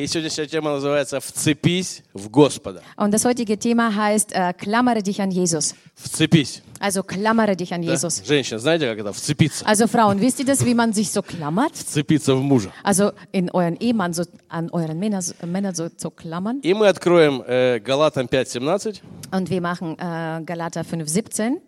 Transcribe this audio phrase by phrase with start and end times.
[0.00, 2.82] И сегодняшняя тема называется «Вцепись в Господа».
[2.96, 5.74] Und das heutige Thema heißt, äh, klammere dich an Jesus.
[5.94, 6.62] Вцепись.
[6.78, 7.92] Also klammere dich an Да?
[7.92, 8.22] Jesus.
[8.26, 9.12] Женщина, знаете, как это?
[9.12, 9.62] Вцепиться.
[9.66, 11.74] Also Frauen, wisst ihr das, wie man sich so klammert?
[11.74, 12.72] Вцепиться в мужа.
[12.82, 16.60] Also in euren Ehemann, so, an euren Männer, Männer so, so klammern.
[16.62, 21.60] И мы откроем э, Галатам 5.17 Und wir machen äh, Galater 5,17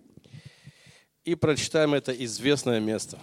[1.25, 3.19] и прочитаем это известное место.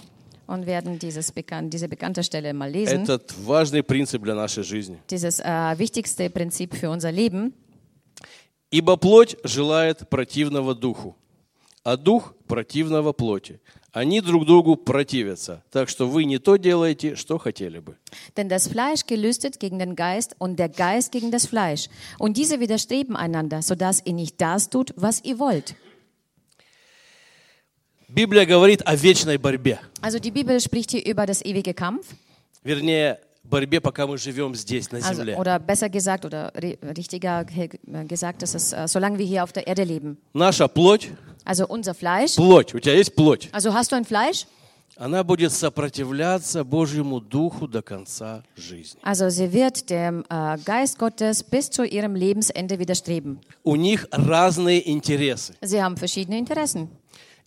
[0.50, 3.04] Und werden dieses bekan diese bekannte Stelle mal lesen.
[3.04, 4.98] Этот важный принцип для нашей жизни.
[5.10, 7.54] Dieses äh, wichtigste Prinzip für unser Leben.
[8.72, 11.16] «Ибо плоть желает противного духу,
[11.84, 13.60] а дух противного плоти.
[13.92, 17.96] Они друг другу противятся, так что вы не то делаете, что хотели бы».
[18.38, 21.90] Denn das Fleisch gelüstet gegen den Geist und der Geist gegen das Fleisch.
[22.20, 25.76] Und diese widerstreben einander, sodass ihr nicht das tut, was ihr wollt.
[28.09, 29.79] Библия говорит о вечной борьбе.
[30.03, 32.07] Also die Bibel spricht hier über das ewige Kampf.
[32.63, 35.37] Вернее, борьбе, пока мы живем здесь, на Also, земле.
[35.37, 37.71] oder besser gesagt, oder ri- richtiger ge-
[38.07, 40.17] gesagt, ist es, äh, solange wir hier auf der Erde leben.
[40.33, 41.11] Наша плоть,
[41.45, 42.37] Also unser Fleisch.
[42.37, 44.47] плоть, у тебя есть плоть, Also hast du ein Fleisch?
[44.97, 48.99] она будет сопротивляться Божьему Духу до конца жизни.
[49.03, 53.41] Also sie wird dem äh, Geist Gottes bis zu ihrem Lebensende widerstreben.
[53.63, 55.55] У них разные интересы.
[55.63, 56.89] Sie haben verschiedene Interessen.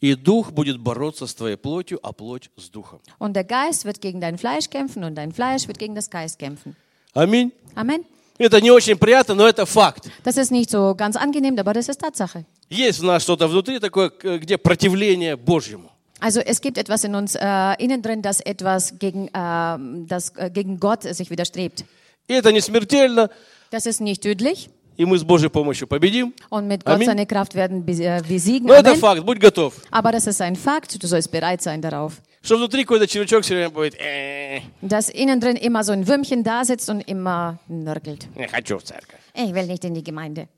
[0.03, 3.00] И Дух будет бороться с твоей плотью, а плоть с Духом.
[3.20, 6.41] Und der Geist wird gegen dein Fleisch kämpfen und dein Fleisch wird gegen das Geist
[6.41, 6.75] kämpfen.
[7.14, 7.53] Аминь.
[7.77, 8.05] Amen.
[8.36, 10.11] Это не очень приятно, но это факт.
[10.25, 12.45] Das ist nicht so ganz angenehm, aber das ist Tatsache.
[12.69, 15.92] Есть в нас что-то внутри такое, где противление Божьему.
[16.19, 20.50] Also es gibt etwas in uns äh, innen drin, das etwas gegen, äh, das, äh,
[20.53, 21.84] gegen Gott sich widerstrebt.
[22.27, 23.30] И это не смертельно,
[23.70, 26.34] Das ist nicht tödlich и мы с Божьей помощью победим.
[26.50, 27.06] und mit Gott Amen.
[27.06, 28.66] seine Kraft werden bes- äh, wir siegen.
[28.68, 29.74] Но это факт, будь готов.
[29.90, 32.14] Aber das ist ein Fakt, du sollst bereit sein darauf.
[32.44, 36.42] Что внутри какой-то червячок все время будет, «Э, Dass innen drin immer so ein Würmchen
[36.42, 38.27] da sitzt und immer nörgelt.
[38.36, 39.18] не хочу в церковь.
[39.34, 40.48] Ich will nicht in die Gemeinde.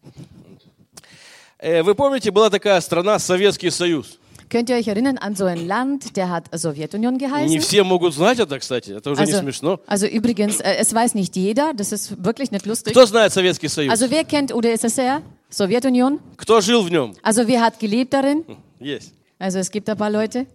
[1.59, 4.19] Э, Вы помните, была такая страна Советский Союз.
[4.54, 7.60] Könnt ihr euch erinnern an so ein Land, der hat Sowjetunion Не geheißen?
[7.62, 8.92] все могут знать это, кстати.
[8.92, 9.80] Это уже не Also, смешно.
[9.86, 12.94] also übrigens, äh, es weiß nicht jeder, das ist wirklich nicht lustig.
[12.94, 13.92] Кто знает Советский Союз?
[13.92, 15.22] Also wer kennt UdSSR?
[15.52, 16.20] Sowjetunion?
[16.38, 17.16] Кто жил в нем?
[17.22, 18.44] Also wer hat gelebt darin?
[18.80, 19.14] Есть.
[19.38, 20.48] Also es gibt ein paar Leute.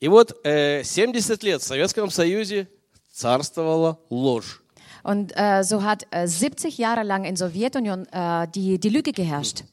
[0.00, 2.68] И вот э, 70 лет в Советском Союзе
[3.12, 4.62] царствовала ложь.
[5.04, 9.64] Und äh, so hat äh, 70 Jahre lang in Sowjetunion äh, die, die Lüge geherrscht.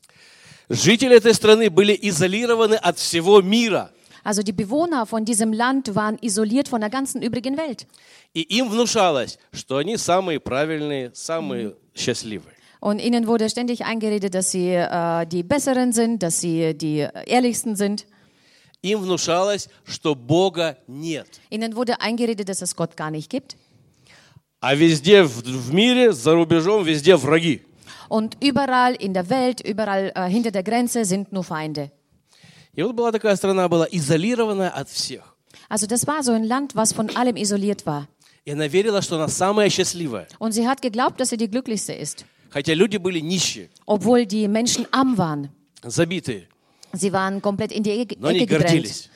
[0.70, 3.90] Жители этой страны были изолированы от всего мира.
[4.22, 7.88] Also die Bewohner von diesem Land waren isoliert von der ganzen übrigen Welt.
[8.34, 12.54] И им внушалось, что они самые правильные, самые счастливые.
[12.78, 17.74] Und ihnen wurde ständig eingeredet, dass sie äh, die Besseren sind, dass sie die Ehrlichsten
[17.74, 18.06] sind.
[18.82, 21.40] Им внушалось, что Бога нет.
[21.50, 23.56] Ihnen wurde eingeredet, dass es Gott gar nicht gibt.
[24.60, 27.62] А везде в, мире, за рубежом, везде враги.
[28.09, 31.91] Und überall in der Welt, überall äh, hinter der Grenze sind nur Feinde.
[32.75, 35.35] И вот была такая страна, была изолированная от всех.
[35.69, 38.07] Also das war so ein Land, was von allem isoliert war.
[38.45, 40.27] И она верила, что она самая счастливая.
[40.39, 44.47] Und sie hat geglaubt, dass sie die glücklichste ist, Хотя люди были нищие, obwohl die
[44.47, 45.49] Menschen arm waren.
[45.83, 46.47] забитые,
[46.93, 48.71] Sie waren komplett in die Ecke но они Ecke gedrängt.
[48.83, 49.09] гордились.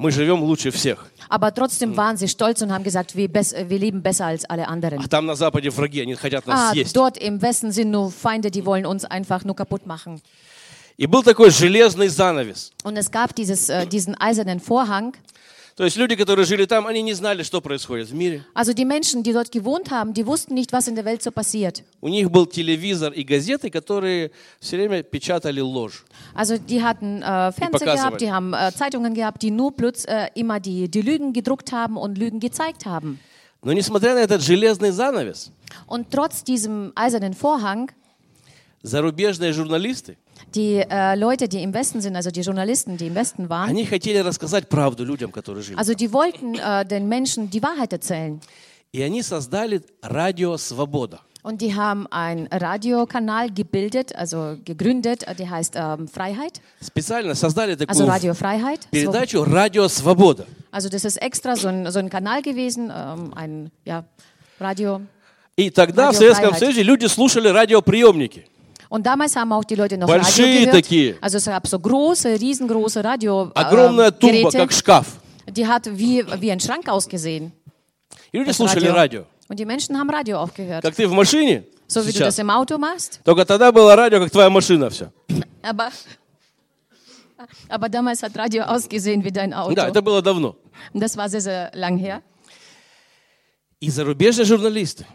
[0.00, 1.06] Мы живем лучше всех.
[1.30, 4.68] Aber trotzdem waren sie stolz und haben gesagt, wir, bess- wir leben besser als alle
[4.68, 5.00] anderen.
[5.02, 6.94] А там на Западе враги, они хотят нас Ah, съесть.
[6.94, 10.20] dort im Westen sind nur Feinde, die wollen uns einfach nur kaputt machen.
[10.98, 12.72] И был такой железный занавес.
[12.84, 15.14] Und es gab dieses, äh, diesen eisernen Vorhang.
[15.75, 18.43] То есть люди, которые жили там, они не знали, что происходит в мире.
[18.53, 21.31] Also die Menschen, die dort gewohnt haben, die wussten nicht, was in der Welt so
[21.31, 21.83] passiert.
[22.01, 26.03] У них был телевизор и газеты, которые все время печатали ложь.
[26.35, 30.29] Also die hatten äh, Fernseher gehabt, die haben äh, Zeitungen gehabt, die nur plötzlich äh,
[30.35, 33.19] immer die, die Lügen gedruckt haben und Lügen gezeigt haben.
[33.63, 35.51] Но несмотря на этот железный занавес,
[35.87, 37.91] Und trotz diesem eisernen Vorhang,
[38.83, 40.17] зарубежные журналисты,
[40.54, 43.84] die äh, Leute, die im Westen sind, also die Journalisten, die im Westen waren, они
[43.84, 45.76] хотели рассказать правду людям, которые жили.
[45.76, 48.40] also die wollten äh, den Menschen die Wahrheit erzählen.
[48.92, 51.20] И они создали радио «Свобода».
[51.42, 57.76] Und die haben einen Radiokanal gebildet, also gegründet, äh, der heißt ähm, Freiheit, Специально создали
[57.86, 58.82] also такую Radio Freiheit.
[58.84, 58.88] So.
[58.90, 60.46] передачу «Радио Свобода».
[60.70, 64.04] Also das ist extra so ein, so ein Kanal gewesen, ähm, ein ja,
[64.60, 65.02] Radio.
[65.56, 66.58] И тогда в Radio Советском Freiheit.
[66.58, 68.46] Союзе люди слушали радиоприемники.
[68.91, 70.75] Und damals haben auch die Leute noch Большие Radio gehört.
[70.75, 71.17] такие.
[71.21, 74.57] Also es gab so große, riesengroße Radio Огромная äh, тумба, Geräte.
[74.57, 75.07] как шкаф.
[75.49, 77.53] Die hat wie, wie ein Schrank ausgesehen.
[78.33, 79.21] И люди das слушали Radio.
[79.21, 79.25] радио.
[79.47, 80.83] Und die Menschen haben Radio auch gehört.
[80.83, 83.21] Как ты в машине So wie du das im Auto machst.
[83.23, 85.09] Только тогда было радио, как твоя машина все.
[85.61, 85.89] Aber,
[87.69, 89.73] aber damals hat Radio ausgesehen wie dein Auto.
[89.73, 90.57] Да, это было давно.
[90.93, 92.21] Das war sehr, sehr lang her.
[93.79, 95.05] И зарубежные журналисты,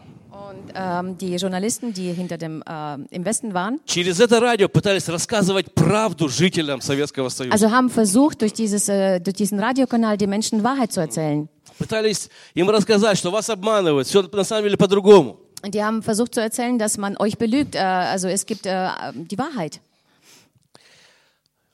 [0.74, 5.74] ähm, die Journalisten, die hinter dem äh, im Westen waren, через это радио пытались рассказывать
[5.74, 7.52] правду жителям Советского Союза.
[7.52, 11.48] also haben versucht, durch, dieses, äh, durch diesen Radiokanal den Menschen Wahrheit zu erzählen.
[11.78, 15.38] Пытались им рассказать, что вас обманывают, все на самом деле по-другому.
[15.64, 17.74] Und die haben versucht zu erzählen, dass man euch belügt.
[17.74, 19.80] Äh, also es gibt äh, die Wahrheit.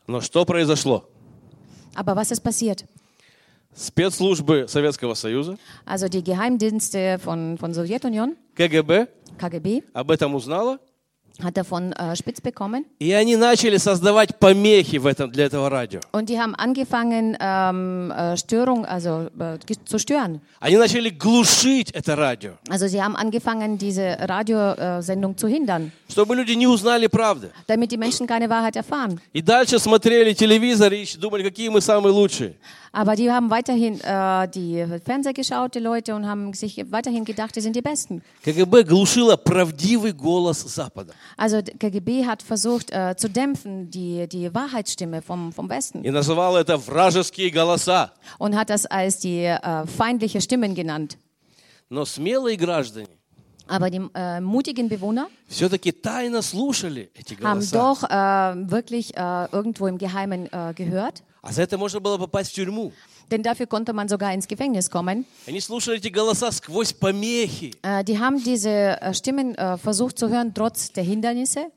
[0.06, 1.04] Но что произошло?
[1.94, 2.84] Aber was ist passiert?
[3.75, 10.77] Спецслужбы Советского Союза, Also die Geheimdienste von, von Sowjetunion, КГБ KGB, об этом узнала,
[11.41, 12.85] hat davon äh, spitz bekommen.
[12.99, 15.99] и они начали создавать помехи в этом, для этого радио.
[16.11, 20.41] Und die haben angefangen, ähm, äh, Störung, also äh, zu stören.
[20.59, 26.51] Они начали глушить это радио, Also sie haben angefangen, diese Radiosendung zu hindern, чтобы люди
[26.51, 27.49] не узнали правды.
[27.65, 29.19] damit die Menschen keine Wahrheit erfahren.
[29.33, 32.53] И дальше смотрели телевизор и думали, какие мы самые лучшие.
[32.92, 37.54] Aber die haben weiterhin äh, die Fernseher geschaut, die Leute, und haben sich weiterhin gedacht,
[37.54, 38.22] die sind die Besten.
[38.42, 41.12] КГБ глушило правдивый голос Запада.
[41.36, 46.10] Also d- KGB hat versucht äh, zu dämpfen die, die Wahrheitsstimme vom, vom Westen И
[46.10, 48.12] называло это вражеские голоса.
[48.38, 51.18] und hat das als die äh, feindliche Stimmen genannt.
[51.90, 53.08] Но смелые граждане
[53.67, 55.27] aber die äh, mutigen Bewohner
[57.43, 61.23] haben doch äh, wirklich äh, irgendwo im Geheimen äh, gehört.
[63.31, 65.25] Denn dafür konnte man sogar ins Gefängnis kommen.
[67.81, 68.69] Äh, die haben diese
[69.01, 71.67] äh, Stimmen versucht zu hören, trotz der Hindernisse.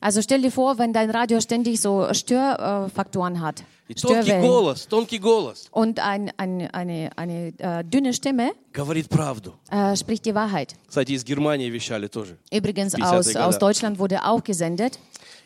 [0.00, 3.64] Also stell dir vor, wenn dein Radio ständig so Störfaktoren hat.
[3.89, 9.09] И тонкий Störwellen голос, тонкий голос und ein, ein, eine, eine äh, dünne Stimme говорит
[9.09, 9.55] правду.
[9.69, 10.75] äh, spricht die Wahrheit.
[10.87, 12.37] Кстати, из Германии вещали тоже.
[12.51, 13.45] Übrigens 50er aus, года.
[13.45, 14.99] aus Deutschland wurde auch gesendet.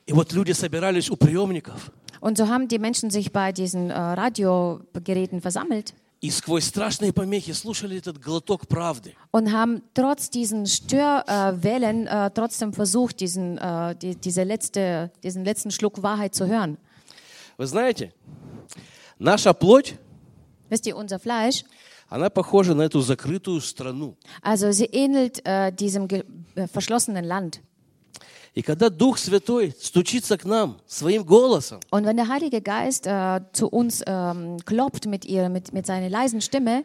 [0.05, 1.91] И вот люди собирались у приемников.
[2.21, 7.51] Und so haben die Menschen sich bei diesen äh, Radiogeräten versammelt И сквозь страшные помехи
[7.53, 9.13] слушали этот глоток правды.
[9.31, 15.69] und haben trotz diesen Störwellen äh, trotzdem versucht, diesen, äh, die, diese letzte, diesen letzten
[15.71, 16.77] Schluck Wahrheit zu hören.
[17.61, 18.13] Вы знаете,
[19.19, 19.95] наша плоть,
[20.69, 21.63] Wisst ihr, unser Fleisch,
[22.09, 24.15] она похожа на эту закрытую страну.
[24.41, 27.61] also sie ähnelt äh, diesem ge- äh, verschlossenen Land.
[28.53, 33.41] И когда Дух Святой стучится к нам своим голосом, Und wenn der Heilige Geist äh,
[33.53, 36.83] zu uns ähm, klopft mit, ihr, mit, mit seiner leisen Stimme,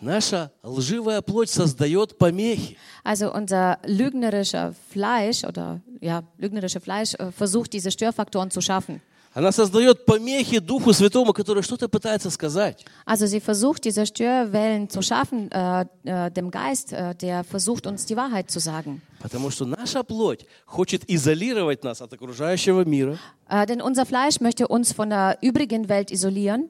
[0.00, 2.76] наша лживая плоть создает помехи.
[3.04, 9.00] also unser lügnerischer Fleisch oder ja, lügnerische Fleisch äh, versucht diese Störfaktoren zu schaffen.
[9.33, 12.83] Она создает помехи Духу Святому, который что-то пытается сказать.
[13.05, 18.05] Also sie versucht diese Störwellen zu schaffen, äh, äh, dem Geist, äh, der versucht uns
[18.05, 19.01] die Wahrheit zu sagen.
[19.21, 23.17] Потому что наша плоть хочет изолировать нас от окружающего мира
[23.49, 26.69] Äh, denn unser Fleisch möchte uns von der übrigen Welt isolieren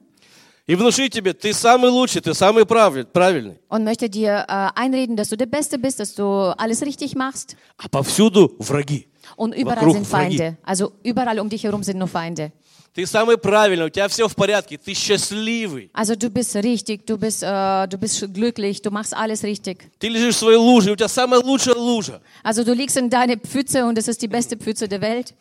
[0.66, 3.58] и внушить тебе, ты самый лучший, ты самый правиль- правильный.
[3.70, 6.24] und möchte dir äh, einreden, dass du der Beste bist, dass du
[6.58, 7.56] alles richtig machst.
[7.78, 9.08] А повсюду враги.
[9.35, 10.37] Und überall Вокруг sind враги.
[10.37, 10.57] Feinde.
[10.63, 12.51] Also überall um dich herum sind nur Feinde.
[12.95, 15.89] Ты самый правильный, у тебя все в порядке, ты счастливый.
[15.93, 19.89] Also du bist richtig, du bist, äh, du bist glücklich, du machst alles richtig.
[19.97, 22.21] Ты лежишь в своей луже, у тебя самая лучшая лужа.
[22.43, 25.33] Also du liegst in deine Pfütze und es ist die beste Pfütze der Welt.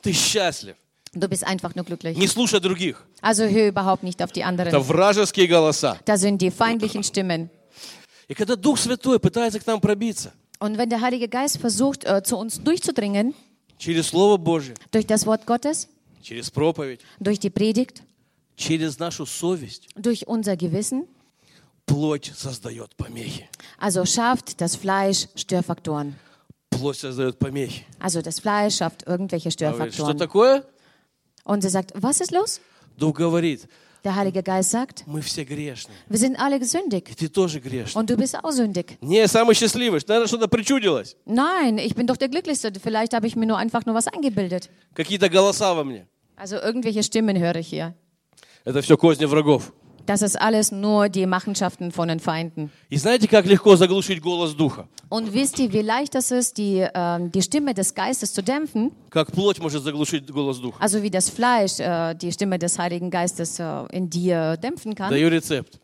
[0.00, 0.76] Ты счастлив.
[1.14, 2.16] Du bist einfach nur glücklich.
[2.16, 3.02] Не слушай других.
[3.20, 4.82] Also hör überhaupt nicht auf die Это anderen.
[4.82, 5.98] вражеские голоса.
[6.04, 7.50] Da sind die feindlichen Stimmen.
[8.28, 12.22] И когда Дух Святой пытается к нам пробиться Und wenn der Heilige Geist versucht, äh,
[12.22, 13.34] zu uns durchzudringen,
[13.78, 15.88] через Слово Божье, durch das Wort Gottes,
[16.22, 18.02] через проповедь, durch die Predigt,
[18.56, 21.06] через нашу совесть, durch unser Gewissen,
[21.86, 23.48] плоть создает помехи.
[23.78, 26.14] also schafft das Fleisch Störfaktoren.
[26.70, 27.84] Плоть создает помехи.
[27.98, 30.18] Also das Fleisch schafft irgendwelche Она говорит, что Störfaktoren.
[30.18, 30.64] такое?
[31.44, 32.60] Und sie sagt, was ist los?
[32.96, 33.66] Дух говорит,
[34.06, 35.94] Der Heilige Geist sagt, мы все грешные.
[36.08, 37.08] wir sind alle gesündigt.
[37.08, 38.00] И ты тоже грешный.
[38.00, 38.98] Und du bist auch sündig.
[39.00, 40.00] Не, самый счастливый.
[40.08, 41.16] Наверное, что-то причудилось.
[41.24, 42.72] Nein, ich bin doch der Glücklichste.
[42.82, 44.70] Vielleicht habe ich mir nur einfach nur was eingebildet.
[44.94, 46.06] Какие-то голоса во мне.
[46.34, 47.94] Also irgendwelche Stimmen höre ich hier.
[48.64, 49.72] Это все козни врагов.
[50.06, 52.70] Das ist alles nur die Machenschaften von den Feinden.
[52.90, 54.88] И знаете, как легко заглушить голос Духа?
[55.08, 58.90] Und wisst ihr, wie leicht es ist, die, ähm, die Stimme des Geistes zu dämpfen?
[59.10, 60.78] Как плоть может заглушить голос Духа?
[60.80, 65.10] Also wie das Fleisch äh, die Stimme des Heiligen Geistes äh, in dir dämpfen kann.
[65.10, 65.78] Даю рецепт.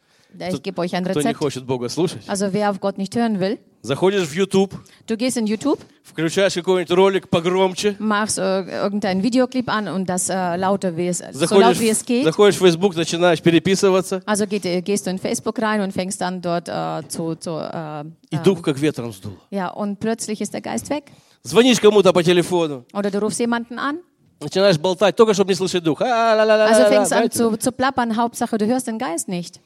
[0.53, 1.39] Ich gebe euch ein Кто не Rezept.
[1.39, 4.75] хочет Бога слушать, Also wer auf Gott nicht hören will, заходишь в YouTube,
[5.07, 10.29] du gehst in YouTube, включаешь какой-нибудь ролик погромче, machst äh, irgendeinen Videoclip an und das
[10.29, 12.25] äh, lauter wie es, so laut заходишь, wie es geht.
[12.25, 16.21] заходишь в Facebook, начинаешь переписываться, Also geht, äh, gehst du in Facebook rein und fängst
[16.21, 19.37] dann dort äh, zu, zu äh, и дух как ветром сдуло.
[19.51, 21.05] ja und plötzlich ist der Geist weg.
[21.43, 24.01] Звонишь кому-то по телефону, Oder du rufst jemanden an,
[24.41, 26.03] начинаешь болтать, только чтобы не слышать дух.
[26.03, 27.39] А, ла-ла-ла-ла-ла-ла, also fängst an знаете?
[27.39, 29.61] zu, zu plappern, Hauptsache du hörst den Geist nicht.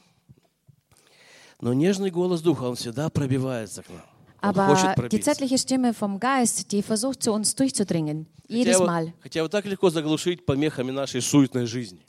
[1.60, 4.04] Но нежный голос Духа, он всегда пробивается к нам.
[4.40, 8.28] Он Aber die zärtliche Stimme vom Geist, die versucht zu uns durchzudringen.
[8.48, 9.12] Jedes Mal.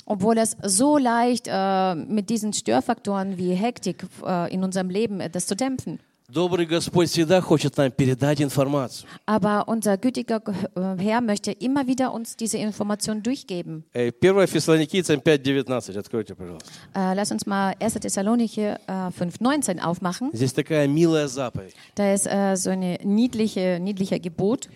[0.06, 5.30] Obwohl es so leicht äh, mit diesen Störfaktoren wie Hektik äh, in unserem Leben äh,
[5.30, 5.98] das zu dämpfen.
[6.30, 9.08] Добрый Господь всегда хочет нам передать информацию.
[9.24, 10.42] Aber unser gütiger
[10.74, 13.84] äh, Herr möchte immer wieder uns diese Information durchgeben.
[13.94, 15.98] Э, 1 Фессалоникийцам 5.19.
[15.98, 16.68] Откройте, пожалуйста.
[16.94, 17.94] Äh, lass uns mal 1.
[17.94, 20.28] Thessalonicher äh, 5,19 aufmachen.
[20.34, 21.74] Здесь такая милая заповедь.
[21.94, 24.68] Da ist äh, so eine niedliche, niedlicher Gebot.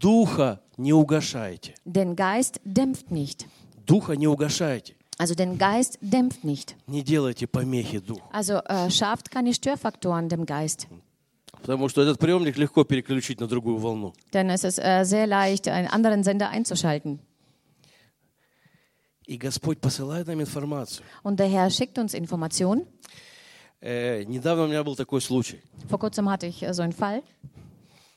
[0.00, 1.74] Духа не угошайте.
[1.84, 3.46] Den Geist dämpft nicht.
[3.86, 4.95] Духа не угошайте.
[5.17, 6.75] Also den Geist dämpft nicht.
[6.87, 8.21] Не делайте помехи Духу.
[8.31, 10.87] Also äh, schafft keine Störfaktoren dem Geist.
[11.61, 14.13] Потому что этот приемник легко переключить на другую волну.
[14.33, 17.19] Denn es ist äh, sehr leicht, einen anderen Sender einzuschalten.
[19.27, 21.05] И Господь посылает нам информацию.
[21.23, 22.87] Und der Herr schickt uns Informationen.
[23.79, 25.61] Э, недавно у меня был такой случай.
[25.87, 27.21] Vor kurzem hatte ich äh, so einen Fall,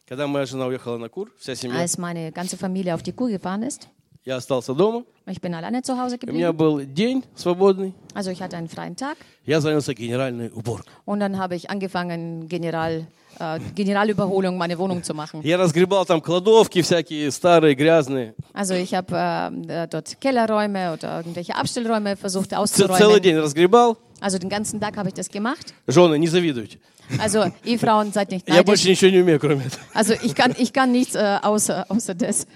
[0.07, 3.29] Когда моя жена уехала на кур, вся семья, als meine ganze Familie auf die Kuh
[3.29, 3.89] gefahren ist.
[4.25, 5.05] я остался дома.
[5.27, 6.57] Ich bin alleine zu Hause У меня geblieben.
[6.57, 7.95] был день свободный.
[8.15, 9.17] Also ich hatte einen freien Tag.
[9.47, 10.93] Я занялся генеральной уборкой.
[11.07, 13.07] Und dann habe ich angefangen, General,
[13.39, 15.41] äh, Generalüberholung meine Wohnung zu machen.
[15.43, 18.35] Я разгребал там кладовки всякие старые, грязные.
[18.53, 19.17] Also ich habe
[19.69, 23.23] äh, äh, dort Kellerräume oder irgendwelche Abstellräume versucht Ц- Целый auszuräumen.
[23.23, 23.97] день разгребал.
[24.21, 25.73] Also den ganzen Tag habe ich das gemacht.
[25.87, 26.79] Жены, не завидуйте.
[27.19, 29.03] Also Ehefrauen, seid nicht Я больше neidisch.
[29.03, 29.83] ничего не умею, кроме этого.
[29.93, 32.47] Also ich kann, ich kann nichts äh, außer, außer das.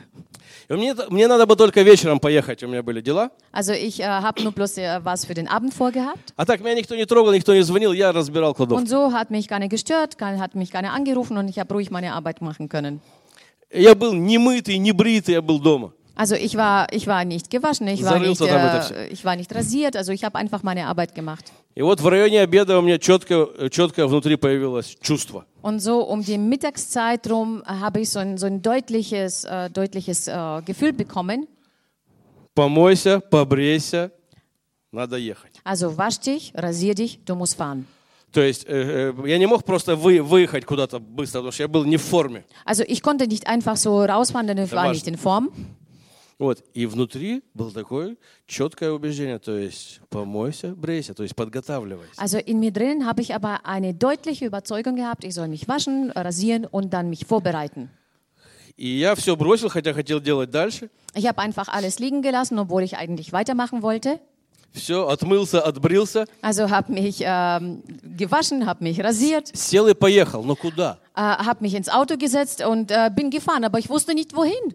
[0.78, 3.32] Мне, мне надо бы только вечером поехать, у меня были дела.
[3.52, 6.34] Also ich äh, habe nur bloß äh, was für den Abend vorgehabt.
[6.36, 8.82] А так меня никто не трогал, никто не звонил, я разбирал кладовки.
[8.82, 11.92] Und so hat mich keiner gestört, kein- hat mich keiner angerufen und ich habe ruhig
[11.92, 13.02] meine Arbeit machen können.
[13.72, 15.94] Я был не мытый, не бритый, я был дома.
[16.15, 18.95] Also ich war, ich war nicht gewaschen, ich war Зарылся nicht, там это всё.
[18.95, 21.53] äh, ich war nicht rasiert, also ich habe einfach meine Arbeit gemacht.
[21.77, 25.45] И вот в районе обеда у меня четко, четко внутри появилось чувство.
[25.63, 29.71] Und so um die Mittagszeit rum äh, habe ich so ein, so ein deutliches, äh,
[29.71, 31.47] deutliches äh, Gefühl bekommen.
[32.55, 34.11] Помойся, побрейся,
[34.91, 35.61] надо ехать.
[35.63, 37.87] Also wasch dich, rasier dich, du musst fahren.
[38.33, 41.69] То есть э, э, я не мог просто вы, выехать куда-то быстро, потому что я
[41.69, 42.45] был не в форме.
[42.65, 44.95] Also ich konnte nicht einfach so rausfahren, denn ich war важно.
[44.95, 45.51] nicht in Form.
[46.39, 46.65] Вот.
[46.73, 52.13] И внутри было такое четкое убеждение, то есть помойся, брейся, то есть подготавливайся.
[52.17, 56.13] Also in mir drinnen habe ich aber eine deutliche Überzeugung gehabt, ich soll mich waschen,
[56.13, 57.91] rasieren und dann mich vorbereiten.
[58.77, 60.91] И я все бросил, хотя хотел делать дальше.
[61.17, 64.21] Ich habe einfach alles liegen gelassen, obwohl ich eigentlich weitermachen wollte.
[64.73, 67.83] Все, отмылся, отбрился, Also habe mich ähm,
[68.17, 70.45] gewaschen, habe mich rasiert, сел и поехал.
[70.45, 70.99] Но куда?
[71.17, 74.75] äh, habe mich ins Auto gesetzt und äh, bin gefahren, aber ich wusste nicht wohin.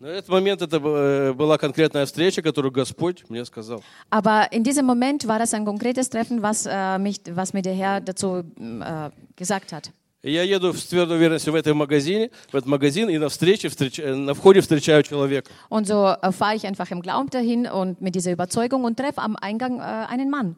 [0.00, 3.82] В этот момент это э, была конкретная встреча, которую Господь мне сказал.
[4.10, 7.74] Aber in diesem Moment war das ein konkretes Treffen, was, äh, mich, was mir der
[7.74, 9.90] Herr dazu mm, äh, gesagt hat.
[10.22, 14.00] Я еду с твердой уверенностью в этом магазине, в этот магазин, и на встрече, встреч-
[14.00, 15.50] э, на входе встречаю человека.
[15.68, 19.20] Und so äh, fahre ich einfach im Glauben dahin und mit dieser Überzeugung und treffe
[19.20, 20.56] am Eingang äh, einen Mann.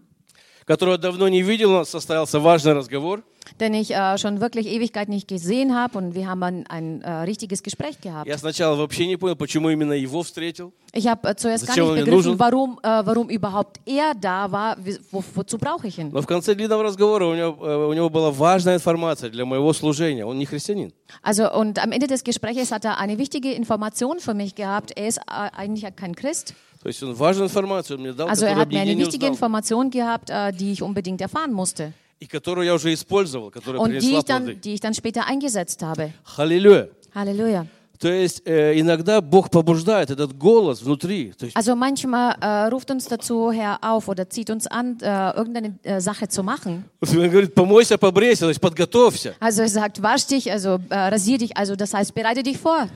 [0.65, 3.25] которого давно не видел, у нас состоялся важный разговор.
[3.62, 7.10] Den ich äh, schon wirklich Ewigkeit nicht gesehen habe und wir haben ein, ein äh,
[7.22, 8.28] richtiges Gespräch gehabt.
[8.28, 10.74] Я сначала вообще не понял, почему именно его встретил.
[10.94, 12.40] Ich habe äh, zuerst gar Zачем он nicht мне begriffen, нужен?
[12.40, 16.12] warum, äh, warum überhaupt er da war, wie, wo, wozu brauche ich ihn.
[16.12, 19.72] Но в конце длинного разговора у него, э, у него была важная информация для моего
[19.72, 20.26] служения.
[20.26, 20.92] Он не христианин.
[21.24, 24.92] Also und am Ende des Gesprächs hat er eine wichtige Information für mich gehabt.
[24.98, 25.22] Er ist äh,
[25.56, 26.54] eigentlich kein Christ.
[26.84, 28.96] То есть он важную информацию мне дал, Also er которую hat бы mir нигде eine
[28.96, 29.34] не wichtige узнал.
[29.36, 31.94] Information gehabt, äh, die ich unbedingt erfahren musste.
[32.22, 34.60] И которую я уже использовал, которая Und die принесла ich, dann, плоды.
[34.62, 36.14] die ich dann später eingesetzt habe.
[36.24, 36.88] Халилюя.
[37.14, 37.66] Halleluja.
[38.00, 41.34] То есть э, иногда Бог побуждает этот голос внутри.
[41.34, 45.32] То есть Also manchmal äh, ruft uns dazu Herr auf oder zieht uns an, äh,
[45.32, 46.86] irgendeine äh, Sache zu machen.
[47.02, 49.34] он говорит, помойся, побрейся, то есть подготовься.
[49.40, 52.88] Also er sagt, wasch dich, also äh, rasier dich, also das heißt, bereite dich vor.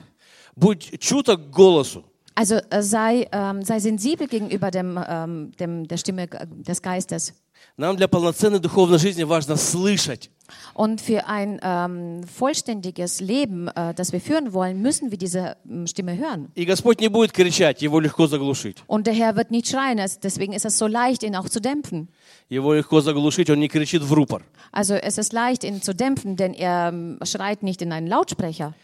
[0.54, 2.04] Будь чуток к голосу.
[2.36, 7.34] Also äh, sei, ähm, sei sensibel gegenüber dem, ähm, dem, der Stimme äh, des Geistes.
[7.78, 10.30] Нам для полноценной духовной жизни важно слышать.
[10.74, 15.86] Und für ein ähm, vollständiges Leben, äh, das wir führen wollen, müssen wir diese ähm,
[15.86, 16.50] Stimme hören.
[16.54, 18.76] И Господь не будет кричать, его легко заглушить.
[18.86, 21.60] Und der Herr wird nicht schreien, es- deswegen ist es so leicht, ihn auch zu
[21.60, 22.08] dämpfen.
[22.50, 24.42] Его легко заглушить, он не кричит в рупор.
[24.72, 28.74] Also es ist leicht, ihn zu dämpfen, denn er ähm, schreit nicht in einen Lautsprecher.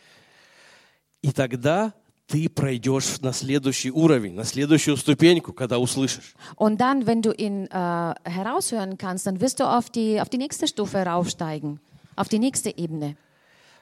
[1.22, 1.92] И тогда
[2.27, 6.33] ты пройдешь на следующий уровень, на следующую ступеньку, когда услышишь.
[6.55, 10.37] Und dann, wenn du ihn äh, heraushören kannst, dann wirst du auf die, auf die
[10.37, 11.79] nächste Stufe raufsteigen,
[12.15, 13.15] auf die nächste Ebene.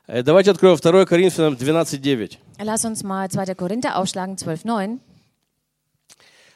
[0.07, 2.38] Э, Давайте откроем 2 Коринфянам 12.9.
[2.63, 3.55] Lass uns mal 2.
[3.55, 5.00] Korinther aufschlagen, 12,9.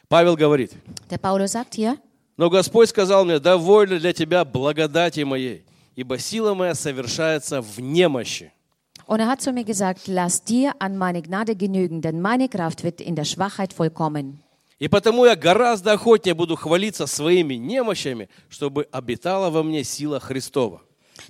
[0.08, 0.72] Павел говорит,
[1.10, 1.96] Der Paulus sagt hier,
[2.36, 5.64] «Но Господь сказал мне, довольно для тебя благодати моей,
[5.94, 8.52] ибо сила моя совершается в немощи».
[9.05, 12.83] und er hat zu mir gesagt, lass dir an meine Gnade genügen, denn meine Kraft
[12.83, 14.39] wird in der Schwachheit vollkommen.
[14.79, 20.81] И потому я гораздо охотнее буду хвалиться своими немощами, чтобы обитала во мне сила Христова.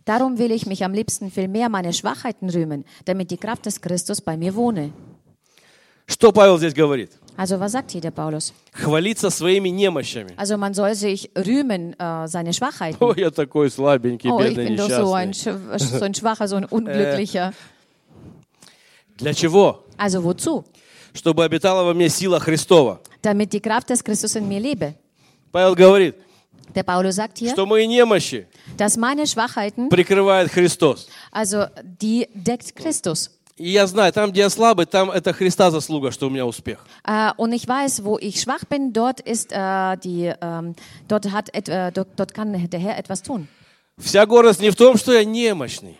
[0.06, 3.82] Darum will ich mich am liebsten viel mehr meine Schwachheiten rühmen, damit die Kraft des
[3.82, 4.94] Christus bei mir wohne.
[6.06, 7.12] Что Павел здесь говорит?
[7.38, 8.54] Also was sagt hier der Paulus?
[8.74, 10.34] Хвалиться своими немощами.
[10.38, 12.98] Also man soll sich rühmen äh, seine Schwachheiten.
[13.02, 15.76] Ой, я такой слабенький, Oh, ich бедный, bin doch so ein, несчастный.
[15.78, 17.54] Sch- so ein schwacher, so ein unglücklicher.
[19.18, 19.84] Для чего?
[19.98, 20.64] Also wozu?
[21.14, 23.00] Чтобы обитала во мне сила Христова.
[23.22, 24.96] Damit die Kraft des Christus in mir lebe.
[25.52, 26.16] Павел говорит,
[26.74, 28.48] Der Paulus sagt hier, что мои немощи
[28.78, 31.08] dass meine Schwachheiten, прикрывает Христос.
[31.32, 33.30] also die deckt Christus.
[33.57, 36.85] И я знаю, там, где я слабый, там это Христа заслуга, что у меня успех.
[37.05, 40.75] Äh, und ich weiß, wo ich schwach bin, dort ist äh, die, ähm,
[41.09, 43.49] dort hat, äh, dort, dort kann der Herr etwas tun.
[43.99, 45.99] Вся гордость не в том, что я немощный.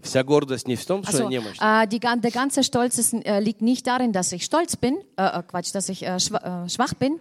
[0.00, 1.58] Вся гордость не в том, что Also, я немощный.
[1.84, 5.24] äh, die, der ganze Stolz ist, äh, liegt nicht darin, dass ich stolz bin, äh,
[5.24, 7.18] äh, Quatsch, dass ich äh, schwa äh, schwach bin,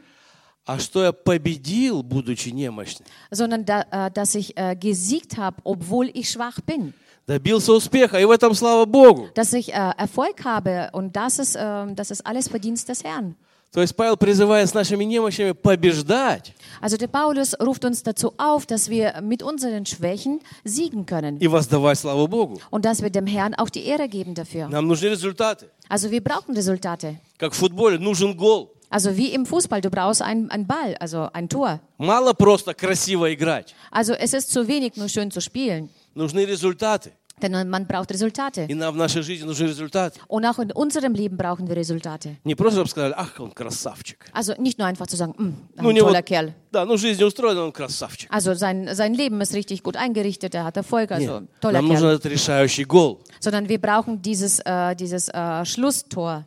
[0.64, 3.08] А что я победил, будучи немощным.
[3.32, 6.94] sondern da, äh, dass ich äh, gesiegt habe, obwohl ich schwach bin.
[7.27, 9.29] Добился успеха, и в этом слава Богу.
[9.35, 13.35] Dass ich äh, Erfolg habe und das ist, äh, das ist alles Verdienst des Herrn.
[13.73, 18.65] То есть Павел призывает с нашими немощами побеждать Also der Paulus ruft uns dazu auf,
[18.65, 22.61] dass wir mit unseren Schwächen siegen können и воздавать славу Богу.
[22.71, 24.69] und dass wir dem Herrn auch die Ehre geben dafür.
[24.69, 25.69] Нам нужны результаты.
[25.89, 27.17] Also wir brauchen Resultate.
[27.39, 28.73] Как в футболе, нужен гол.
[28.91, 31.81] Also wie im Fußball, du brauchst einen, einen Ball, also ein Tor.
[31.99, 33.75] Мало просто красиво играть.
[33.91, 37.11] Also es ist zu wenig, nur schön zu spielen, Нужны результаты.
[37.43, 38.65] denn man braucht Resultate.
[38.67, 40.19] И нам в нашей жизни нужны результаты.
[40.29, 42.37] Und auch in unserem Leben brauchen wir Resultate.
[42.45, 44.25] Не просто, чтобы сказали, ах, он красавчик.
[44.33, 46.55] Also nicht nur einfach zu sagen, «Mm, Ну, ein не toller вот- Kerl.
[46.73, 48.31] да, ну жизнь устроена, он красавчик.
[48.33, 51.89] Also sein, sein Leben ist richtig gut eingerichtet, er hat Erfolg, also Нет, toller нам
[51.89, 52.15] нужен Kerl.
[52.15, 53.19] этот решающий гол.
[53.41, 56.45] Sondern wir brauchen dieses, äh, dieses äh, Schlusstor.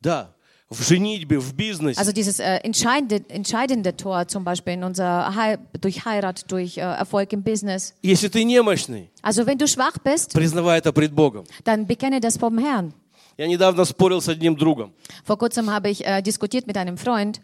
[0.00, 0.30] Да,
[0.70, 2.00] в женитьбе, в бизнесе.
[2.00, 6.80] Also dieses äh, entscheidende, entscheidende Tor zum Beispiel in unser Hei durch Heirat, durch äh,
[6.80, 7.94] Erfolg im Business.
[8.02, 11.44] Если ты немощный, Also wenn du schwach bist, признавай это пред Богом.
[11.64, 12.92] dann bekenne das vom Herrn.
[13.36, 14.92] Я недавно спорил с одним другом.
[15.24, 17.40] Vor kurzem habe ich äh, diskutiert mit einem Freund.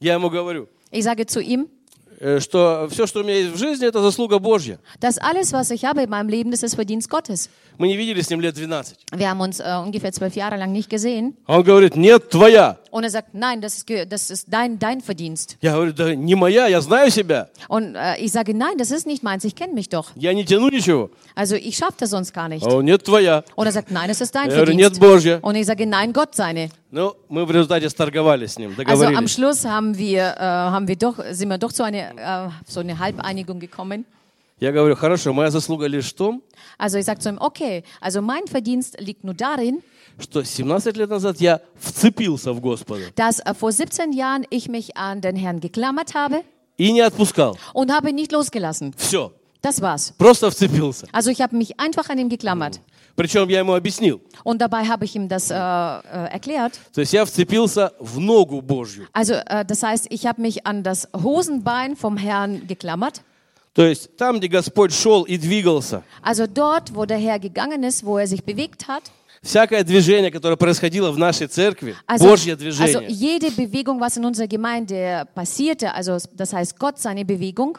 [0.00, 1.66] Я ему говорю, Ich sage zu ihm, э,
[2.39, 4.79] Что все, что у меня есть в жизни, это заслуга Божья.
[4.99, 7.49] dass alles, was ich habe in meinem Leben, das ist Verdienst Gottes.
[7.77, 8.93] Мы не видели с ним лет 12.
[9.11, 11.35] Wir haben uns äh, ungefähr zwölf Jahre lang nicht gesehen.
[11.45, 12.77] А он говорит, нет, твоя.
[12.94, 15.56] Und er sagt, nein, das ist, ge- das ist dein, dein Verdienst.
[15.60, 17.48] Я говорю, да не моя, я знаю себя.
[17.68, 20.10] Und äh, ich sage, nein, das ist nicht meins, ich kenne mich doch.
[20.16, 21.10] Я не тяну ничего.
[21.34, 22.66] Also ich schaffe das sonst gar nicht.
[22.66, 23.44] А он, нет, твоя.
[23.56, 25.00] Und er sagt, nein, es ist dein Я говорю, нет, Verdienst.
[25.00, 25.38] Божья.
[25.42, 26.70] Und ich sage, nein, Gott seine.
[26.92, 29.30] Ну, мы в результате сторговались с ним, Also am договорились.
[29.32, 32.98] Schluss haben wir, äh, haben wir doch, sind wir doch zu einer, äh, so eine
[32.98, 34.04] Halbeinigung gekommen.
[34.58, 36.42] Я говорю, хорошо, моя заслуга лишь в том,
[36.78, 39.82] Also ich sage zu ihm, okay, also mein Verdienst liegt nur darin,
[40.18, 44.96] что 17 лет назад я вцепился в Господа dass äh, vor 17 Jahren ich mich
[44.96, 46.42] an den Herrn geklammert habe
[46.76, 47.56] и не отпускал.
[47.72, 48.92] und habe ihn nicht losgelassen.
[48.96, 49.32] Все,
[49.62, 50.12] Das war's.
[50.18, 51.06] просто вцепился.
[51.12, 52.80] Also ich habe mich einfach an ihm geklammert.
[53.16, 54.20] Причем я ему объяснил.
[54.44, 56.78] Und dabei habe ich ihm das äh, äh, erklärt.
[56.94, 59.06] То есть я вцепился в ногу Божью.
[59.12, 63.22] Also äh, das heißt, ich habe mich an das Hosenbein vom Herrn geklammert.
[63.74, 68.04] То есть там, где Господь шел и двигался, Also dort, wo der Herr gegangen ist,
[68.04, 69.04] wo er sich bewegt hat.
[69.42, 74.24] всякое движение, которое происходило в нашей церкви, Also, Божье also движение, jede Bewegung, was in
[74.24, 77.78] unserer Gemeinde passierte, also das heißt Gott seine Bewegung.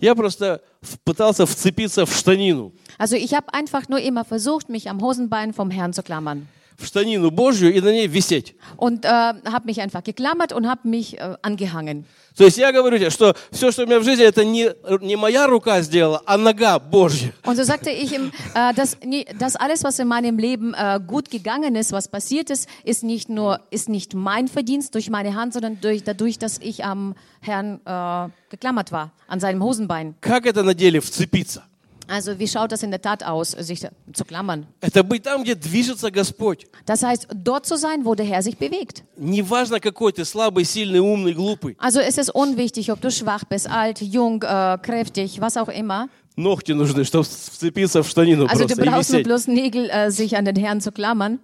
[0.00, 4.88] я просто в- пытался вцепиться в штанину, Also ich habe einfach nur immer versucht, mich
[4.90, 6.48] am Hosenbein vom Herrn zu klammern.
[6.81, 8.55] В штанину Божью и на ней висеть.
[8.77, 12.05] und äh, habe mich einfach geklammert und habe mich äh, angehangen.
[12.37, 15.17] То есть я говорю тебе, что все, что у меня в жизни, это не, не
[15.17, 17.33] моя рука сделала, а нога Божья.
[17.43, 18.97] Und so sagte ich ihm, äh, dass,
[19.37, 23.29] dass alles, was in meinem Leben äh, gut gegangen ist, was passiert ist, ist nicht
[23.29, 27.81] nur ist nicht mein Verdienst durch meine Hand, sondern durch, dadurch, dass ich am Herrn
[27.85, 30.15] äh, geklammert war, an seinem Hosenbein.
[30.21, 31.63] Как это на деле вцепиться?
[32.10, 34.66] Also wie schaut das in der Tat aus, sich da- zu klammern?
[34.80, 36.64] Это быть там, где движется Господь.
[36.86, 39.02] Das heißt, dort zu sein, wo der Herr sich bewegt.
[39.16, 41.74] Неважно, какой ты, слабый, сильный, умный, глупый.
[41.80, 46.08] Also es ist unwichtig, ob du schwach bist, alt, jung, äh, kräftig, was auch immer.
[46.36, 49.26] Ногти нужны, чтобы вцепиться в штанину Also du просто и brauchst nur висеть.
[49.26, 51.40] bloß Nägel, äh, sich an den Herrn zu klammern.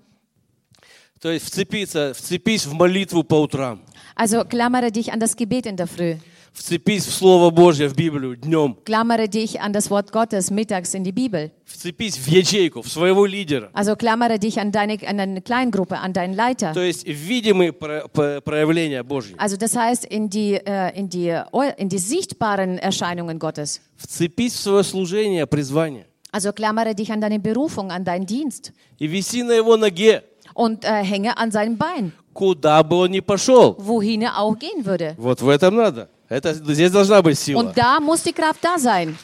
[1.21, 3.81] То есть вцепиться, вцепись в молитву по утрам.
[4.17, 6.17] Also klammere dich an das Gebet in der Früh.
[6.62, 8.78] Вцепись в Слово Божье, в Библию днем.
[8.84, 11.52] Klammere dich an das Wort Gottes mittags in die Bibel.
[11.66, 13.70] Вцепись в ячейку, в своего лидера.
[13.74, 16.74] Also klammere dich an deine, an deine Kleingruppe, an deinen Leiter.
[16.74, 19.36] То есть видимые про- по- проявления Божьи.
[19.38, 21.30] Also das heißt in die, äh, in die,
[21.78, 23.80] in die sichtbaren Erscheinungen Gottes.
[23.98, 26.08] Вцепись в свое служение, призвание.
[26.34, 30.24] Also klammere dich an deine Berufung, an deinen Dienst И виси на его ноге,
[30.56, 33.76] und äh, hänge an seinem Bein, куда бы он ни пошел.
[33.78, 35.14] wohin er auch gehen würde.
[35.18, 36.10] Вот в этом надо.
[36.30, 37.62] Это, здесь должна быть сила.
[37.62, 39.16] Und da muss die Kraft da sein.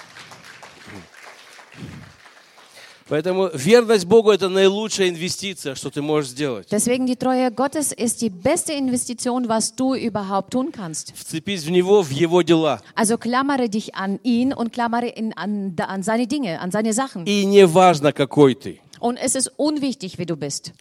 [3.09, 6.67] Поэтому верность Богу– это наилучшая инвестиция, что ты можешь сделать.
[6.71, 11.13] Deswegen die Treue Gottes ist die beste Investition, was du überhaupt tun kannst.
[11.13, 12.81] Вцепись в Него, в Его дела.
[12.95, 17.25] Also klammere dich an ihn und klammere ihn an, an seine Dinge, an seine Sachen.
[17.25, 18.79] И не важно, какой ты.
[18.99, 20.71] Und es ist unwichtig, wie du bist.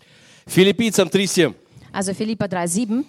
[0.46, 1.54] Филиппийцам 3.7.
[1.92, 3.04] Also Philippa 3,7.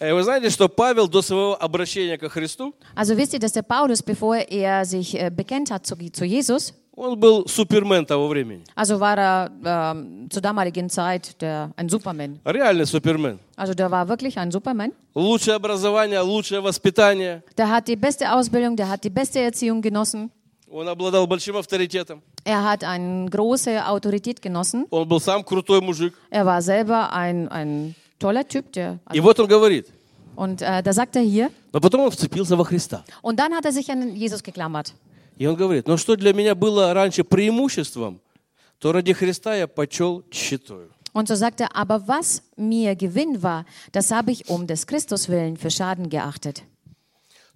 [0.00, 3.62] Э, Вы знаете, что Павел до своего обращения ко Христу, Also wisst ihr, dass der
[3.62, 8.62] Paulus, bevor er sich äh, bekennt hat zu, zu Jesus, он был супермен того времени.
[8.74, 12.40] also war er ähm, zur damaligen Zeit der, ein Superman.
[12.44, 13.38] Реальный супермен.
[13.56, 14.92] Also der war wirklich ein Superman.
[15.14, 17.42] Лучшее образование, лучшее воспитание.
[17.56, 20.30] Der hat die beste Ausbildung, der hat die beste Erziehung genossen.
[20.70, 22.22] Он обладал большим авторитетом.
[22.44, 24.86] Er hat eine große Autorität genossen.
[24.90, 26.14] Он был сам крутой мужик.
[26.30, 28.71] Er war selber ein, ein toller Typ.
[28.73, 29.87] Der, И вот он говорит.
[30.35, 33.03] und äh, da sagt er hier, Но потом он вцепился во Христа.
[33.21, 34.93] und dann hat er sich an Jesus geklammert.
[35.37, 38.19] И он говорит, ну что для меня было раньше преимуществом,
[38.79, 40.89] то ради Христа я почел тщетою.
[41.13, 45.27] Und so sagt er, aber was mir Gewinn war, das habe ich um des Christus
[45.27, 46.63] willen für Schaden geachtet.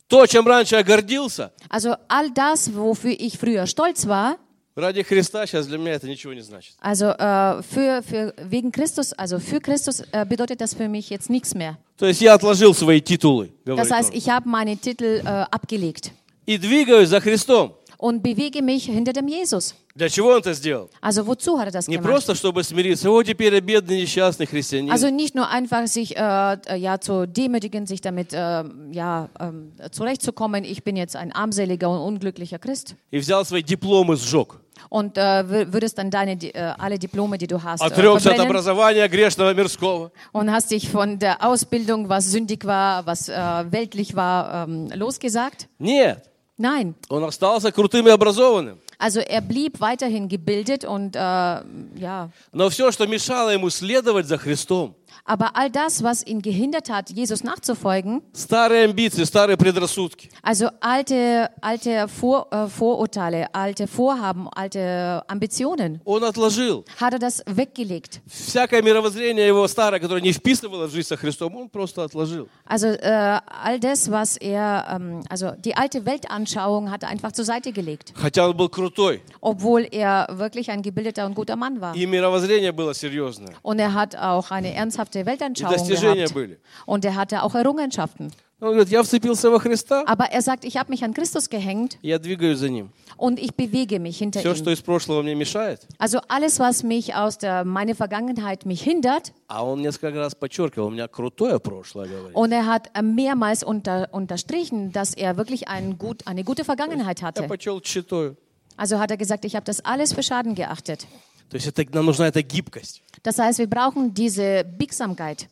[0.08, 4.38] То, чем раньше я гордился, Also all das, wofür ich früher stolz war,
[4.76, 6.76] ради Христа сейчас для меня это ничего не значит.
[6.82, 11.30] also äh, für, für, wegen Christus, also für Christus äh, bedeutet das für mich jetzt
[11.30, 11.78] nichts mehr.
[11.98, 16.12] То есть я отложил свои титулы, Das heißt, он, ich habe meine Titel äh, abgelegt
[16.46, 17.74] и двигаюсь за Христом.
[17.98, 19.74] und bewege mich hinter dem Jesus.
[19.96, 20.90] Для чего он это сделал?
[21.00, 22.12] Also wozu hat er das Не gemacht?
[22.12, 23.10] просто, чтобы смириться.
[23.10, 24.92] О, теперь я бедный несчастный христианин.
[24.92, 26.20] Also nicht nur einfach sich äh,
[26.68, 30.66] äh, ja zu demütigen, sich damit äh, ja ähm, zurechtzukommen.
[30.66, 32.96] Ich bin jetzt ein armseliger und unglücklicher Christ.
[33.12, 34.60] И взял свои дипломы, сжег.
[34.89, 38.17] Und äh, wür- würdest dann deine Di- äh, alle Diplome, die du hast, äh, Отрекся
[38.17, 40.11] от verbrennen образования грешного мирского.
[40.33, 43.35] und hast dich von der Ausbildung, was sündig war, was äh,
[43.71, 45.69] weltlich war, ähm, losgesagt?
[45.79, 46.23] Нет.
[46.57, 46.95] Nein.
[47.09, 48.79] Он остался крутым и образованным.
[48.99, 52.29] Also er blieb weiterhin gebildet und äh, ja.
[52.53, 57.11] Но все, что мешало ему следовать за Христом, Aber all das, was ihn gehindert hat,
[57.11, 65.23] Jesus nachzufolgen, старые амбиции, старые предрассудки, also alte, alte Vor, äh, Vorurteile, alte Vorhaben, alte
[65.29, 66.85] Ambitionen, он отложил.
[66.99, 68.21] hat er das weggelegt.
[68.27, 72.49] Всякое мировоззрение его старое, которое не вписывало в жизнь со Христом, он просто отложил.
[72.67, 77.45] Also äh, all das, was er, ähm, also die alte Weltanschauung hat er einfach zur
[77.45, 79.23] Seite gelegt, Хотя он был крутой.
[79.41, 81.95] obwohl er wirklich ein gebildeter und guter Mann war.
[81.95, 83.55] И мировоззрение было серьезное.
[83.63, 86.35] Und er hat auch eine ernsthafte Weltanschauung Die достижения gehabt.
[86.35, 86.59] были.
[86.87, 88.33] Und er hatte auch Errungenschaften.
[88.63, 91.97] Он говорит, я вцепился во Христа, Aber er sagt, ich habe mich an Christus gehängt
[92.03, 92.91] я двигаюсь за Ним.
[93.17, 94.75] und ich bewege mich hinter Все, что ihm.
[94.75, 99.33] из прошлого мне мешает, Also alles, was mich aus der meine Vergangenheit mich hindert.
[99.49, 102.37] а он несколько раз подчеркивал, у меня крутое прошлое, говорит.
[102.37, 107.21] Und er hat äh, mehrmals unter, unterstrichen, dass er wirklich ein gut, eine gute Vergangenheit
[107.23, 107.49] Я hatte.
[107.49, 108.37] почел тщетою.
[108.77, 111.07] Also hat er gesagt, ich habe das alles für Schaden geachtet.
[111.49, 113.03] То есть это, нам нужна эта гибкость.
[113.26, 115.48] Das heißt, wir brauchen diese Biegsamkeit.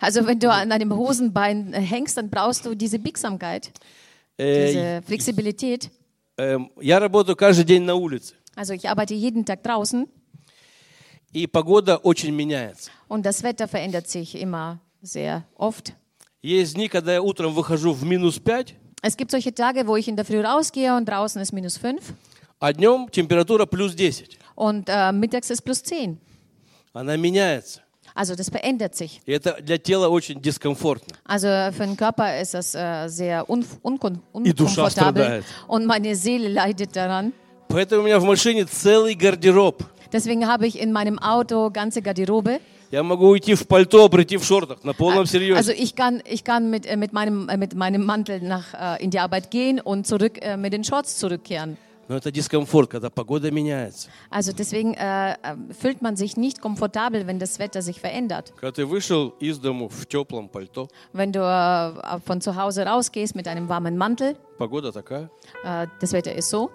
[0.00, 3.70] Also wenn du an einem Hosenbein äh, hängst, dann brauchst du diese Biegsamkeit,
[4.38, 5.90] diese Flexibilität.
[8.56, 10.08] Also ich arbeite jeden Tag draußen.
[13.08, 15.92] Und das Wetter verändert sich immer sehr oft.
[19.02, 22.14] Es gibt solche Tage, wo ich in der Früh rausgehe und draußen ist minus 5
[22.59, 24.37] а днем температура плюс 10.
[24.55, 26.17] und äh, mittags ist plus 10.
[26.93, 27.81] она меняется.
[28.13, 29.19] Also das verändert sich.
[29.25, 31.15] И это для тела очень дискомфортно.
[31.25, 35.45] Also für den Körper ist das äh, sehr un unkon И душа unkomfortabel страдает.
[35.67, 37.33] und meine Seele leidet daran.
[37.67, 39.83] Поэтому у меня в машине целый гардероб.
[40.13, 42.61] Deswegen habe ich in meinem Auto ganze Garderobe.
[42.91, 45.57] Я могу уйти в пальто, прийти в шортах, на полном серьезе.
[45.57, 49.03] Also ich kann, ich kann mit, äh, mit, meinem, äh, mit meinem Mantel nach, äh,
[49.03, 51.77] in die Arbeit gehen und zurück äh, mit den Shorts zurückkehren.
[52.10, 54.08] Но это дискомфорт, когда погода меняется.
[54.32, 58.52] Also deswegen äh, äh, fühlt man sich nicht komfortabel, wenn das Wetter sich verändert.
[58.56, 63.36] Когда ты вышел из дому в теплом пальто, Wenn du äh, von zu Hause rausgehst
[63.36, 65.30] mit einem warmen Mantel, погода такая,
[65.62, 66.72] äh, das Wetter ist so,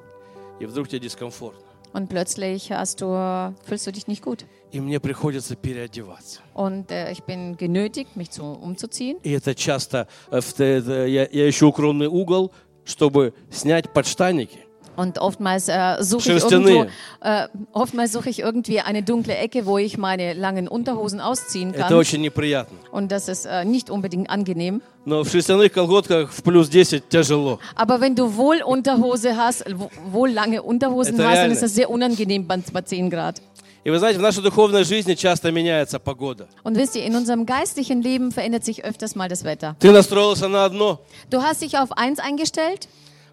[0.61, 1.57] и вдруг тебе дискомфорт.
[1.91, 4.45] und plötzlich hast du, fühlst du dich nicht gut.
[4.71, 6.39] И мне приходится переодеваться.
[6.53, 9.17] Und äh, ich bin genötigt, mich zu, umzuziehen.
[9.21, 12.53] И это часто, э, я, я ищу укромный угол,
[12.85, 14.64] чтобы снять подштанники.
[14.96, 16.68] Und oftmals äh, suche ich Schürstene.
[16.70, 16.90] irgendwo,
[17.22, 21.84] äh, oftmals suche ich irgendwie eine dunkle Ecke, wo ich meine langen Unterhosen ausziehen Это
[21.88, 21.94] kann.
[21.94, 22.76] очень неприятно.
[22.90, 24.82] Und das ist äh, nicht unbedingt angenehm.
[25.06, 27.60] Но в шерстяных колготках в плюс 10 тяжело.
[27.76, 31.52] Aber wenn du wohl Unterhose hast, wo- wohl lange Unterhosen Это hast, dann реально.
[31.54, 33.40] ist das sehr unangenehm bei, bei 10 Grad.
[33.84, 36.46] И вы знаете, в нашей духовной жизни часто меняется погода.
[36.64, 39.76] Und wisst ihr, in unserem geistlichen Leben verändert sich öfters mal das Wetter.
[39.80, 40.98] Ты настроился на одно,
[41.30, 42.88] Du hast dich auf eins eingestellt,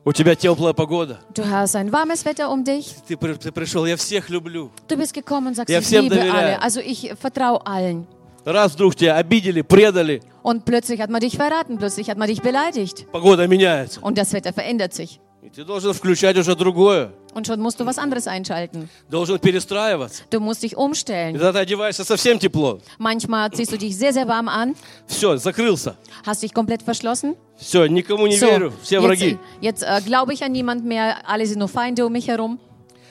[0.06, 1.20] у тебя теплая погода.
[1.34, 4.72] du hast ein warmes Wetter um dich, Ты, при- ты пришел, я всех люблю.
[4.88, 6.34] du bist gekommen und sagst, Ja, ich всем liebe доверяю.
[6.56, 8.06] alle, also ich vertraue allen.
[8.46, 12.42] Раз вдруг тебя обидели, предали, Und plötzlich hat man dich verraten, plötzlich hat man dich
[12.42, 13.06] beleidigt.
[13.12, 14.00] погода меняется.
[14.02, 15.20] Und das Wetter verändert sich.
[15.45, 17.11] И ты должен включать уже другое.
[17.35, 18.89] Und schon musst du was anderes einschalten.
[19.11, 20.23] Должен перестраиваться.
[20.31, 21.33] Du musst dich И umstellen.
[21.35, 22.79] тогда ты одеваешься совсем тепло.
[22.99, 24.77] Manchmal ziehst du dich sehr, sehr warm an,
[25.09, 25.97] Все, закрылся.
[26.25, 27.35] hast dich komplett verschlossen.
[27.59, 29.39] Все, никому не So, верю, все jetzt, враги.
[29.61, 32.61] jetzt äh, glaube ich an niemand mehr, alle sind nur Feinde um mich herum.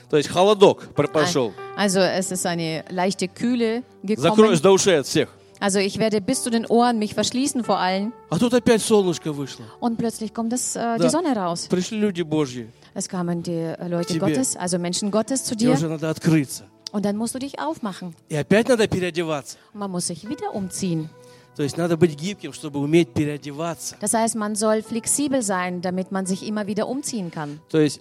[0.08, 1.52] То есть холодок пр- прошел.
[1.76, 3.82] Also es ist eine leichte Kühle
[4.16, 4.62] Закроешь gekommen.
[4.62, 5.28] до ушей от всех.
[5.61, 8.13] Also ich werde bis zu den Ohren mich verschließen vor allen.
[8.29, 9.65] А тут опять солнышко вышло.
[9.79, 10.97] Und plötzlich kommt das, äh, Да.
[10.99, 11.67] die Sonne raus.
[11.67, 12.67] Пришли люди Божьи.
[12.93, 14.19] Es kamen die äh, Leute Тебе.
[14.27, 15.77] Gottes, also Menschen Gottes zu Тебе dir.
[15.77, 16.63] уже надо открыться.
[16.91, 18.13] Und dann musst du dich aufmachen.
[18.29, 19.57] И опять надо переодеваться.
[19.73, 21.09] Und man muss sich wieder umziehen.
[21.55, 23.95] То есть надо быть гибким, чтобы уметь переодеваться.
[23.99, 27.59] Das heißt, man soll flexibel sein, damit man sich immer wieder umziehen kann.
[27.69, 27.99] То есть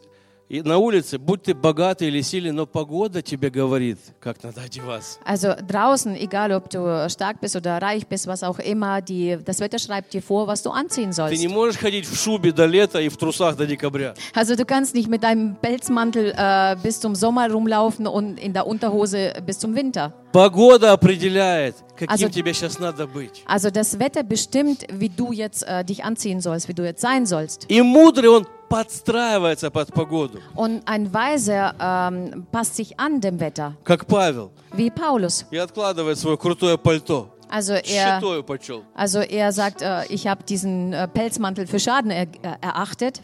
[0.51, 5.19] и на улице, будь ты богатый или сильный, но погода тебе говорит, как надо одеваться.
[5.27, 9.59] Also draußen, egal ob du stark bist oder reich bist, was auch immer, die, das
[9.59, 11.51] Wetter schreibt dir vor, was du anziehen Ты не sollst.
[11.51, 14.15] можешь ходить в шубе до лета и в трусах до декабря.
[14.35, 18.69] Also du kannst nicht mit deinem Pelzmantel äh, bis zum Sommer rumlaufen und in der
[18.69, 20.13] Unterhose bis zum Winter.
[20.33, 23.43] Погода определяет, каким Also- тебе сейчас надо быть.
[23.47, 27.27] Also das Wetter bestimmt, wie du jetzt äh, dich anziehen sollst, wie du jetzt sein
[27.27, 27.67] sollst.
[27.69, 33.75] И мудрый, он подстраивается под погоду, Und ein Weiser ähm, passt sich an dem Wetter,
[33.85, 35.45] как Павел, wie Paulus.
[35.51, 37.29] и откладывает свое крутое пальто.
[37.49, 38.83] Also er, Щитою почел.
[38.95, 43.21] also er sagt, äh, ich habe diesen äh, Pelzmantel für Schaden er, äh, erachtet.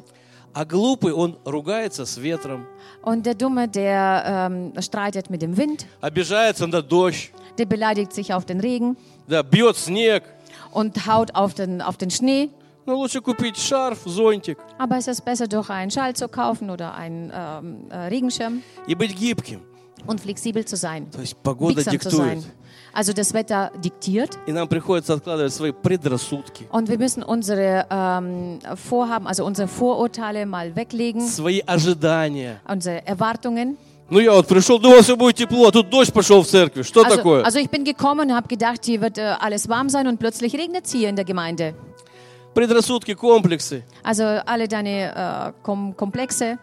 [0.55, 2.67] А глупый, он ругается с ветром,
[3.03, 8.33] Und der Dumme, der ähm, streitet mit dem Wind, обижается на дождь, der beleidigt sich
[8.33, 10.23] auf den Regen да, бьет снег.
[10.73, 12.51] und haut auf den, auf den Schnee.
[12.87, 16.95] Ну, лучше купить шарф, зонтик Aber es ist besser, doch einen Schal zu kaufen oder
[16.95, 19.61] einen ähm, äh, Regenschirm и быть гибким.
[20.07, 22.43] und flexibel zu sein, То есть погода biegsam zu диктует.
[22.43, 22.45] sein.
[22.95, 28.59] Also das Wetter diktiert И нам приходится откладывать свои предрассудки, und wir müssen unsere ähm,
[28.75, 32.61] Vorhaben, also unsere Vorurteile mal weglegen, свои ожидания.
[32.69, 33.77] unsere Erwartungen.
[34.11, 36.83] Ну, я вот пришел, думал, все будет тепло, а тут дождь пошел в церкви.
[36.83, 37.45] Что Also, такое?
[37.45, 40.53] also ich bin gekommen und habe gedacht, hier wird äh, alles warm sein und plötzlich
[40.55, 41.75] regnet es hier in der Gemeinde.
[42.58, 43.84] Предрассудки, комплексы.
[44.04, 46.58] Also alle deine äh, Kom Komplexe.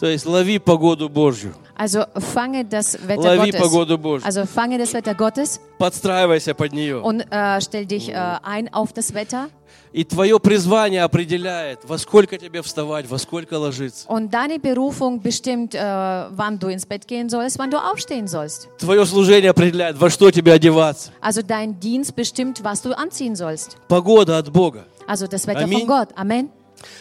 [0.00, 3.60] То есть лови погоду Божью, Also fange das Wetter лови Gottes.
[3.60, 7.02] погоду Божью, Also fange das Wetter Gottes подстраивайся под нее.
[7.02, 9.48] und äh, stell dich äh, ein auf das Wetter.
[9.94, 14.08] И твое призвание определяет, во сколько тебе вставать, во сколько ложиться.
[14.08, 18.68] Und deine Berufung bestimmt, äh, wann du ins Bett gehen sollst, wann du aufstehen sollst.
[18.78, 21.12] Твое служение определяет, во что тебе одеваться.
[21.20, 23.76] Also dein Dienst bestimmt, was du anziehen sollst.
[23.86, 24.84] Погода от Бога.
[25.06, 25.78] Also das Wetter Amen.
[25.78, 26.08] von Gott.
[26.16, 26.50] Amen.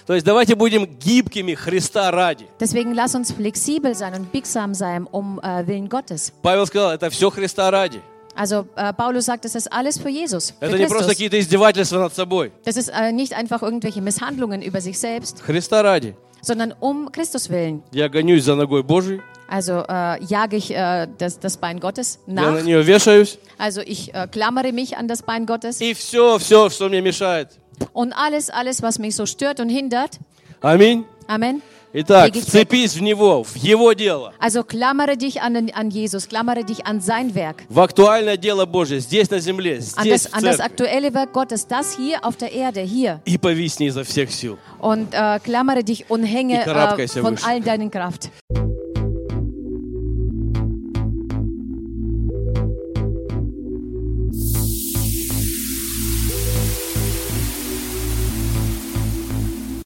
[0.06, 2.46] То есть давайте будем гибкими Христа ради.
[2.60, 6.32] Deswegen lass uns flexibel sein und biegsam sein um äh, Willen Gottes.
[6.44, 8.02] Павел сказал, это все Христа ради.
[8.35, 11.09] Also äh, Paulus sagt, das ist alles für Jesus, für Это не просто Christus.
[11.09, 12.53] какие-то издевательства над собой.
[12.65, 16.15] Das ist äh, nicht einfach irgendwelche Misshandlungen über sich selbst, Христа ради.
[16.41, 17.83] sondern um Christus willen.
[17.91, 22.35] Я гонюсь за ногой Божией, Also äh, jage ich äh, das, das Bein Gottes я
[22.35, 22.53] nach.
[22.53, 25.81] на нее вешаюсь, Also ich äh, klammere mich an das Bein Gottes.
[25.81, 27.49] и все, все, что мне мешает.
[27.93, 30.19] Und alles, alles, was mich so stört und hindert,
[30.61, 31.05] Аминь.
[31.27, 31.61] Amen,
[31.95, 36.29] Итак, Леги вцепись в Него, в Его дело, Also klammere dich an, den- an Jesus,
[36.29, 40.29] klammere dich an sein Werk, в актуальное дело Божье, здесь на земле, an здесь das,
[40.31, 40.63] в an das церкви.
[40.67, 43.21] aktuelle Werk Gottes, das hier auf der Erde, hier.
[43.25, 44.59] И повисни изо всех сил.
[44.81, 47.47] Und äh, klammere dich und hänge И карабкайся äh, von выше.
[47.47, 48.29] all deinen Kraft.